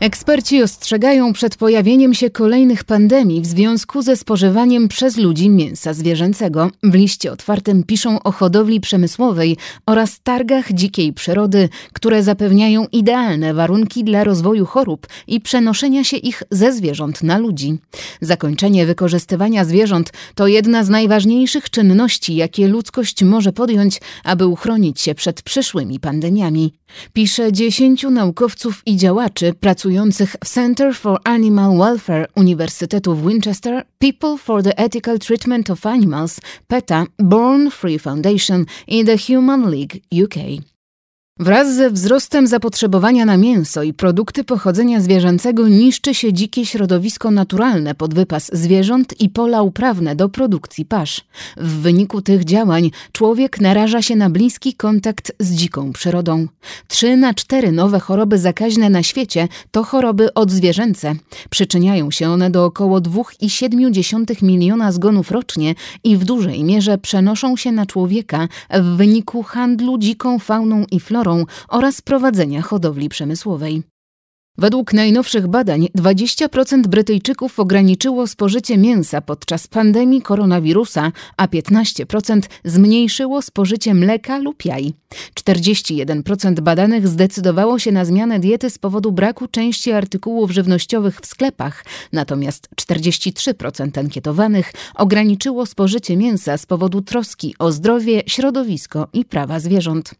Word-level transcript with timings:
Eksperci 0.00 0.62
ostrzegają 0.62 1.32
przed 1.32 1.56
pojawieniem 1.56 2.14
się 2.14 2.30
kolejnych 2.30 2.84
pandemii 2.84 3.40
w 3.40 3.46
związku 3.46 4.02
ze 4.02 4.16
spożywaniem 4.16 4.88
przez 4.88 5.16
ludzi 5.16 5.50
mięsa 5.50 5.94
zwierzęcego. 5.94 6.70
W 6.82 6.94
liście 6.94 7.32
otwartym 7.32 7.82
piszą 7.82 8.22
o 8.22 8.32
hodowli 8.32 8.80
przemysłowej 8.80 9.56
oraz 9.86 10.20
targach 10.20 10.72
dzikiej 10.72 11.12
przyrody, 11.12 11.68
które 11.92 12.22
zapewniają 12.22 12.86
idealne 12.92 13.54
warunki 13.54 14.04
dla 14.04 14.24
rozwoju 14.24 14.66
chorób 14.66 15.06
i 15.26 15.40
przenoszenia 15.40 16.04
się 16.04 16.16
ich 16.16 16.42
ze 16.50 16.72
zwierząt 16.72 17.22
na 17.22 17.38
ludzi. 17.38 17.78
Zakończenie 18.20 18.86
wykorzystywania 18.86 19.64
zwierząt 19.64 20.12
to 20.34 20.46
jedna 20.46 20.84
z 20.84 20.88
najważniejszych 20.88 21.70
czynności, 21.70 22.36
jakie 22.36 22.68
ludzkość 22.68 23.24
może 23.24 23.52
podjąć, 23.52 24.00
aby 24.24 24.46
uchronić 24.46 25.00
się 25.00 25.14
przed 25.14 25.42
przyszłymi 25.42 26.00
pandemiami. 26.00 26.72
Pisze 27.12 27.52
dziesięciu 27.52 28.10
naukowców 28.10 28.82
i 28.86 28.96
działaczy 28.96 29.54
pracujących 29.60 29.87
w 29.88 30.36
Center 30.44 30.94
for 30.94 31.18
Animal 31.24 31.78
Welfare 31.78 32.26
Uniwersytetu 32.36 33.10
w 33.10 33.26
Winchester, 33.26 33.84
People 33.98 34.38
for 34.38 34.62
the 34.62 34.72
Ethical 34.76 35.18
Treatment 35.18 35.70
of 35.70 35.86
Animals, 35.86 36.40
PETA, 36.66 37.06
Born 37.18 37.70
Free 37.70 37.98
Foundation 37.98 38.66
i 38.88 39.04
The 39.04 39.16
Human 39.16 39.70
League 39.70 40.02
UK. 40.24 40.77
Wraz 41.40 41.74
ze 41.74 41.90
wzrostem 41.90 42.46
zapotrzebowania 42.46 43.24
na 43.24 43.36
mięso 43.36 43.82
i 43.82 43.94
produkty 43.94 44.44
pochodzenia 44.44 45.00
zwierzęcego 45.00 45.68
niszczy 45.68 46.14
się 46.14 46.32
dzikie 46.32 46.66
środowisko 46.66 47.30
naturalne 47.30 47.94
pod 47.94 48.14
wypas 48.14 48.50
zwierząt 48.52 49.20
i 49.20 49.28
pola 49.28 49.62
uprawne 49.62 50.16
do 50.16 50.28
produkcji 50.28 50.84
pasz. 50.84 51.20
W 51.56 51.68
wyniku 51.68 52.22
tych 52.22 52.44
działań 52.44 52.90
człowiek 53.12 53.60
naraża 53.60 54.02
się 54.02 54.16
na 54.16 54.30
bliski 54.30 54.74
kontakt 54.74 55.32
z 55.38 55.54
dziką 55.54 55.92
przyrodą. 55.92 56.46
Trzy 56.88 57.16
na 57.16 57.34
cztery 57.34 57.72
nowe 57.72 58.00
choroby 58.00 58.38
zakaźne 58.38 58.90
na 58.90 59.02
świecie 59.02 59.48
to 59.70 59.84
choroby 59.84 60.34
odzwierzęce. 60.34 61.14
Przyczyniają 61.50 62.10
się 62.10 62.30
one 62.30 62.50
do 62.50 62.64
około 62.64 63.00
2,7 63.00 64.42
miliona 64.42 64.92
zgonów 64.92 65.30
rocznie 65.30 65.74
i 66.04 66.16
w 66.16 66.24
dużej 66.24 66.64
mierze 66.64 66.98
przenoszą 66.98 67.56
się 67.56 67.72
na 67.72 67.86
człowieka 67.86 68.48
w 68.70 68.96
wyniku 68.96 69.42
handlu 69.42 69.98
dziką 69.98 70.38
fauną 70.38 70.84
i 70.90 71.00
florą 71.00 71.27
oraz 71.68 72.02
prowadzenia 72.02 72.62
hodowli 72.62 73.08
przemysłowej. 73.08 73.82
Według 74.58 74.92
najnowszych 74.92 75.46
badań 75.46 75.88
20% 75.98 76.86
Brytyjczyków 76.86 77.60
ograniczyło 77.60 78.26
spożycie 78.26 78.78
mięsa 78.78 79.20
podczas 79.20 79.66
pandemii 79.66 80.22
koronawirusa, 80.22 81.12
a 81.36 81.46
15% 81.46 82.40
zmniejszyło 82.64 83.42
spożycie 83.42 83.94
mleka 83.94 84.38
lub 84.38 84.64
jaj. 84.64 84.94
41% 85.34 86.60
badanych 86.60 87.08
zdecydowało 87.08 87.78
się 87.78 87.92
na 87.92 88.04
zmianę 88.04 88.40
diety 88.40 88.70
z 88.70 88.78
powodu 88.78 89.12
braku 89.12 89.48
części 89.48 89.92
artykułów 89.92 90.50
żywnościowych 90.50 91.20
w 91.20 91.26
sklepach, 91.26 91.84
natomiast 92.12 92.68
43% 92.76 93.98
ankietowanych 93.98 94.72
ograniczyło 94.94 95.66
spożycie 95.66 96.16
mięsa 96.16 96.58
z 96.58 96.66
powodu 96.66 97.02
troski 97.02 97.54
o 97.58 97.72
zdrowie, 97.72 98.22
środowisko 98.26 99.08
i 99.12 99.24
prawa 99.24 99.60
zwierząt. 99.60 100.14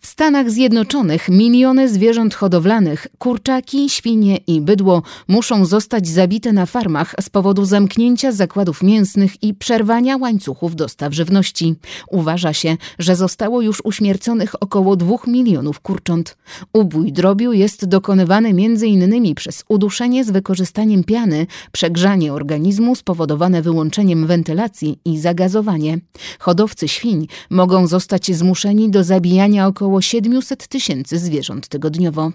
W 0.00 0.06
Stanach 0.06 0.50
Zjednoczonych 0.50 1.28
miliony 1.28 1.88
zwierząt 1.88 2.34
hodowlanych, 2.34 3.06
kurczaki, 3.18 3.90
świnie 3.90 4.36
i 4.36 4.60
bydło 4.60 5.02
muszą 5.28 5.64
zostać 5.64 6.08
zabite 6.08 6.52
na 6.52 6.66
farmach 6.66 7.14
z 7.20 7.30
powodu 7.30 7.64
zamknięcia 7.64 8.32
zakładów 8.32 8.82
mięsnych 8.82 9.42
i 9.42 9.54
przerwania 9.54 10.16
łańcuchów 10.16 10.76
dostaw 10.76 11.12
żywności. 11.12 11.74
Uważa 12.10 12.52
się, 12.52 12.76
że 12.98 13.16
zostało 13.16 13.62
już 13.62 13.80
uśmierconych 13.84 14.62
około 14.62 14.96
dwóch 14.96 15.26
milionów 15.26 15.80
kurcząt. 15.80 16.36
Ubój 16.72 17.12
drobiu 17.12 17.52
jest 17.52 17.84
dokonywany 17.84 18.48
m.in. 18.48 19.34
przez 19.34 19.64
uduszenie 19.68 20.24
z 20.24 20.30
wykorzystaniem 20.30 21.04
piany, 21.04 21.46
przegrzanie 21.72 22.32
organizmu 22.32 22.96
spowodowane 22.96 23.62
wyłączeniem 23.62 24.26
wentylacji 24.26 24.98
i 25.04 25.18
zagazowanie. 25.18 25.98
Hodowcy 26.38 26.88
świń 26.88 27.26
mogą 27.50 27.86
zostać 27.86 28.36
zmuszeni 28.36 28.90
do 28.90 29.04
zabijania 29.04 29.66
około 29.66 29.83
około 29.84 30.02
700 30.02 30.68
tysięcy 30.68 31.18
zwierząt 31.18 31.68
tygodniowo. 31.68 32.32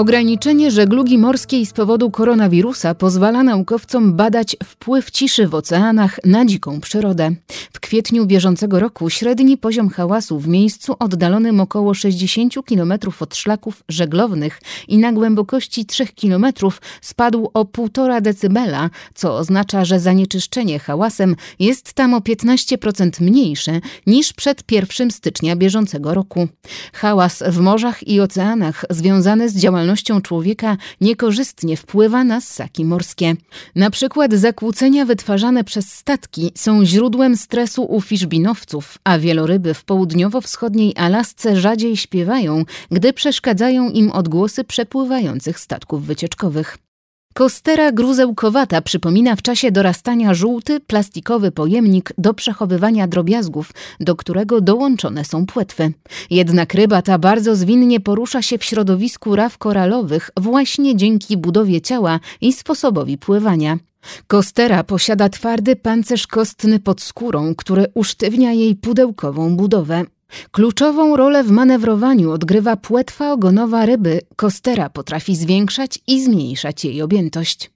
Ograniczenie 0.00 0.70
żeglugi 0.70 1.18
morskiej 1.18 1.66
z 1.66 1.72
powodu 1.72 2.10
koronawirusa 2.10 2.94
pozwala 2.94 3.42
naukowcom 3.42 4.14
badać 4.14 4.56
wpływ 4.64 5.10
ciszy 5.10 5.48
w 5.48 5.54
oceanach 5.54 6.20
na 6.24 6.44
dziką 6.44 6.80
przyrodę. 6.80 7.30
W 7.72 7.80
kwietniu 7.80 8.26
bieżącego 8.26 8.80
roku 8.80 9.10
średni 9.10 9.56
poziom 9.56 9.88
hałasu 9.88 10.38
w 10.38 10.48
miejscu 10.48 10.94
oddalonym 10.98 11.60
około 11.60 11.94
60 11.94 12.54
km 12.68 12.92
od 13.20 13.36
szlaków 13.36 13.82
żeglownych 13.88 14.60
i 14.88 14.98
na 14.98 15.12
głębokości 15.12 15.86
3 15.86 16.06
km 16.06 16.46
spadł 17.00 17.50
o 17.54 17.64
1,5 17.64 18.20
decybela, 18.20 18.90
co 19.14 19.36
oznacza, 19.36 19.84
że 19.84 20.00
zanieczyszczenie 20.00 20.78
hałasem 20.78 21.36
jest 21.58 21.92
tam 21.92 22.14
o 22.14 22.18
15% 22.18 23.22
mniejsze 23.22 23.80
niż 24.06 24.32
przed 24.32 24.72
1 24.72 25.10
stycznia 25.10 25.56
bieżącego 25.56 26.14
roku. 26.14 26.48
Hałas 26.92 27.42
w 27.46 27.58
morzach 27.58 28.08
i 28.08 28.20
oceanach 28.20 28.84
związany 28.90 29.48
z 29.48 29.56
działalnością 29.56 29.89
działalnością 29.90 30.20
człowieka 30.20 30.76
niekorzystnie 31.00 31.76
wpływa 31.76 32.24
na 32.24 32.40
ssaki 32.40 32.84
morskie. 32.84 33.34
Na 33.74 33.90
przykład 33.90 34.32
zakłócenia 34.32 35.04
wytwarzane 35.04 35.64
przez 35.64 35.92
statki 35.92 36.52
są 36.54 36.84
źródłem 36.84 37.36
stresu 37.36 37.84
u 37.84 38.00
fiszbinowców, 38.00 38.98
a 39.04 39.18
wieloryby 39.18 39.74
w 39.74 39.84
południowo-wschodniej 39.84 40.94
Alasce 40.96 41.56
rzadziej 41.56 41.96
śpiewają, 41.96 42.64
gdy 42.90 43.12
przeszkadzają 43.12 43.90
im 43.90 44.10
odgłosy 44.10 44.64
przepływających 44.64 45.60
statków 45.60 46.06
wycieczkowych. 46.06 46.78
Kostera 47.34 47.92
gruzełkowata 47.92 48.82
przypomina 48.82 49.36
w 49.36 49.42
czasie 49.42 49.72
dorastania 49.72 50.34
żółty, 50.34 50.80
plastikowy 50.80 51.52
pojemnik 51.52 52.12
do 52.18 52.34
przechowywania 52.34 53.08
drobiazgów, 53.08 53.72
do 54.00 54.16
którego 54.16 54.60
dołączone 54.60 55.24
są 55.24 55.46
płetwy. 55.46 55.92
Jednak 56.30 56.74
ryba 56.74 57.02
ta 57.02 57.18
bardzo 57.18 57.56
zwinnie 57.56 58.00
porusza 58.00 58.42
się 58.42 58.58
w 58.58 58.64
środowisku 58.64 59.36
raw 59.36 59.58
koralowych 59.58 60.30
właśnie 60.36 60.96
dzięki 60.96 61.36
budowie 61.36 61.80
ciała 61.80 62.20
i 62.40 62.52
sposobowi 62.52 63.18
pływania. 63.18 63.78
Kostera 64.26 64.84
posiada 64.84 65.28
twardy 65.28 65.76
pancerz 65.76 66.26
kostny 66.26 66.80
pod 66.80 67.02
skórą, 67.02 67.54
który 67.54 67.86
usztywnia 67.94 68.52
jej 68.52 68.76
pudełkową 68.76 69.56
budowę. 69.56 70.04
Kluczową 70.50 71.16
rolę 71.16 71.44
w 71.44 71.50
manewrowaniu 71.50 72.30
odgrywa 72.30 72.76
płetwa 72.76 73.32
ogonowa 73.32 73.86
ryby. 73.86 74.20
Kostera 74.36 74.90
potrafi 74.90 75.36
zwiększać 75.36 75.98
i 76.06 76.24
zmniejszać 76.24 76.84
jej 76.84 77.02
objętość. 77.02 77.70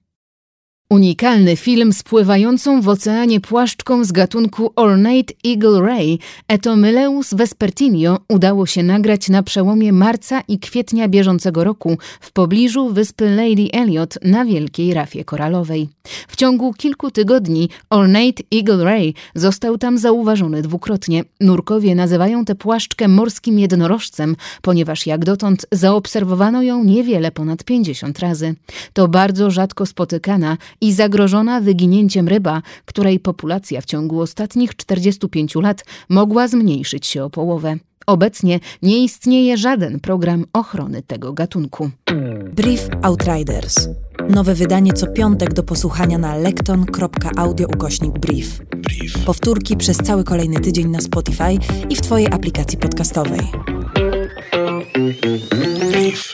Unikalny 0.89 1.55
film 1.55 1.93
z 1.93 2.03
pływającą 2.03 2.81
w 2.81 2.89
oceanie 2.89 3.41
płaszczką 3.41 4.03
z 4.03 4.11
gatunku 4.11 4.71
Ornate 4.75 5.33
Eagle 5.47 5.81
Ray 5.81 6.19
Etomyleus 6.47 7.33
vespertinio 7.33 8.19
udało 8.29 8.65
się 8.65 8.83
nagrać 8.83 9.29
na 9.29 9.43
przełomie 9.43 9.93
marca 9.93 10.41
i 10.47 10.59
kwietnia 10.59 11.07
bieżącego 11.07 11.63
roku 11.63 11.97
w 12.19 12.31
pobliżu 12.31 12.89
wyspy 12.89 13.29
Lady 13.29 13.67
Elliot 13.73 14.17
na 14.21 14.45
Wielkiej 14.45 14.93
Rafie 14.93 15.23
Koralowej. 15.23 15.89
W 16.27 16.35
ciągu 16.35 16.73
kilku 16.73 17.11
tygodni 17.11 17.69
Ornate 17.89 18.43
Eagle 18.55 18.83
Ray 18.83 19.13
został 19.35 19.77
tam 19.77 19.97
zauważony 19.97 20.61
dwukrotnie. 20.61 21.23
Nurkowie 21.39 21.95
nazywają 21.95 22.45
tę 22.45 22.55
płaszczkę 22.55 23.07
morskim 23.07 23.59
jednorożcem, 23.59 24.35
ponieważ 24.61 25.07
jak 25.07 25.25
dotąd 25.25 25.65
zaobserwowano 25.71 26.61
ją 26.61 26.83
niewiele 26.83 27.31
ponad 27.31 27.63
50 27.63 28.19
razy. 28.19 28.55
To 28.93 29.07
bardzo 29.07 29.51
rzadko 29.51 29.85
spotykana 29.85 30.57
i 30.81 30.93
zagrożona 30.93 31.61
wyginięciem 31.61 32.27
ryba, 32.27 32.61
której 32.85 33.19
populacja 33.19 33.81
w 33.81 33.85
ciągu 33.85 34.21
ostatnich 34.21 34.75
45 34.75 35.55
lat 35.55 35.85
mogła 36.09 36.47
zmniejszyć 36.47 37.07
się 37.07 37.23
o 37.23 37.29
połowę. 37.29 37.77
Obecnie 38.07 38.59
nie 38.81 39.03
istnieje 39.03 39.57
żaden 39.57 39.99
program 39.99 40.45
ochrony 40.53 41.01
tego 41.01 41.33
gatunku. 41.33 41.89
Brief 42.55 42.89
Outriders. 43.01 43.89
Nowe 44.29 44.55
wydanie 44.55 44.93
co 44.93 45.07
piątek 45.07 45.53
do 45.53 45.63
posłuchania 45.63 46.17
na 46.17 46.35
lekton.audio 46.35 47.67
ukośnik 47.67 48.11
brief. 48.11 48.61
brief. 48.75 49.25
Powtórki 49.25 49.77
przez 49.77 49.97
cały 49.97 50.23
kolejny 50.23 50.59
tydzień 50.59 50.89
na 50.89 51.01
Spotify 51.01 51.57
i 51.89 51.95
w 51.95 52.01
Twojej 52.01 52.27
aplikacji 52.27 52.77
podcastowej. 52.77 53.41
Brief. 55.91 56.33